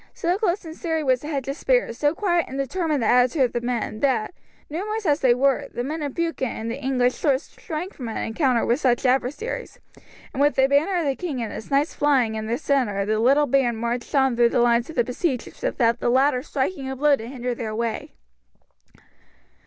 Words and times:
So 0.15 0.35
close 0.39 0.65
and 0.65 0.75
serried 0.75 1.03
was 1.05 1.19
the 1.21 1.27
hedge 1.27 1.47
of 1.47 1.55
spears, 1.55 1.95
so 1.99 2.15
quiet 2.15 2.47
and 2.49 2.57
determined 2.57 3.03
the 3.03 3.07
attitude 3.07 3.43
of 3.43 3.53
the 3.53 3.61
men, 3.61 3.99
that, 3.99 4.33
numerous 4.67 5.05
as 5.05 5.19
they 5.19 5.35
were, 5.35 5.67
the 5.71 5.83
men 5.83 6.01
of 6.01 6.15
Buchan 6.15 6.47
and 6.47 6.71
the 6.71 6.83
English 6.83 7.23
lords 7.23 7.55
shrank 7.59 7.93
from 7.93 8.07
an 8.09 8.17
encounter 8.17 8.65
with 8.65 8.79
such 8.79 9.05
adversaries, 9.05 9.77
and 10.33 10.41
with 10.41 10.55
the 10.55 10.65
banner 10.67 10.95
of 10.97 11.05
the 11.05 11.15
king 11.15 11.39
and 11.43 11.53
his 11.53 11.69
knights 11.69 11.93
flying 11.93 12.33
in 12.33 12.47
their 12.47 12.57
centre 12.57 13.05
the 13.05 13.19
little 13.19 13.45
band 13.45 13.77
marched 13.77 14.15
on 14.15 14.35
through 14.35 14.49
the 14.49 14.59
lines 14.59 14.89
of 14.89 14.95
the 14.95 15.03
besiegers 15.03 15.61
without 15.61 15.99
the 15.99 16.09
latter 16.09 16.41
striking 16.41 16.89
a 16.89 16.95
blow 16.95 17.15
to 17.15 17.27
hinder 17.27 17.53
their 17.53 17.75
way. 17.75 18.09